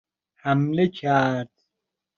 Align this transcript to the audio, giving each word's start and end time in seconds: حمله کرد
حمله 0.43 0.87
کرد 0.87 1.49